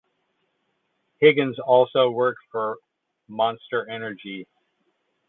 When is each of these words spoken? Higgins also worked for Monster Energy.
Higgins 1.19 1.59
also 1.59 2.09
worked 2.09 2.39
for 2.51 2.77
Monster 3.27 3.87
Energy. 3.87 4.47